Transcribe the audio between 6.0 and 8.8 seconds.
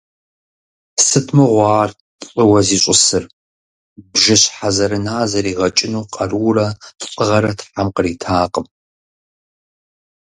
къарурэ лӀыгъэрэ Тхьэм къритакъым.